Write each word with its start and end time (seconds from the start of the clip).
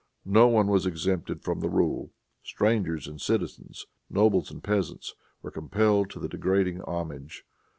No 0.25 0.47
one 0.47 0.65
was 0.65 0.87
exempted 0.87 1.43
from 1.43 1.59
the 1.59 1.69
rule. 1.69 2.11
Strangers 2.41 3.05
and 3.07 3.21
citizens, 3.21 3.85
nobles 4.09 4.49
and 4.49 4.63
peasants, 4.63 5.13
were 5.43 5.51
compelled 5.51 6.09
to 6.09 6.19
the 6.19 6.27
degrading 6.27 6.81
homage. 6.85 7.43